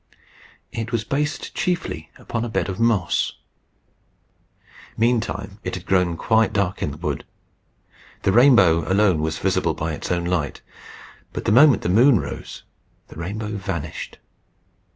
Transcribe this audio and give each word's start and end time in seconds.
It 0.71 0.91
was 0.91 1.03
based 1.03 1.53
chiefly 1.53 2.09
upon 2.17 2.43
a 2.43 2.49
bed 2.49 2.69
of 2.69 2.79
moss. 2.79 3.33
Meantime 4.97 5.59
it 5.63 5.75
had 5.75 5.85
grown 5.85 6.17
quite 6.17 6.53
dark 6.53 6.81
in 6.81 6.89
the 6.89 6.97
wood. 6.97 7.23
The 8.23 8.31
rainbow 8.31 8.91
alone 8.91 9.21
was 9.21 9.37
visible 9.37 9.75
by 9.75 9.93
its 9.93 10.11
own 10.11 10.25
light. 10.25 10.61
But 11.33 11.45
the 11.45 11.51
moment 11.51 11.83
the 11.83 11.89
moon 11.89 12.19
rose 12.19 12.63
the 13.09 13.15
rainbow 13.15 13.49
vanished. 13.57 14.17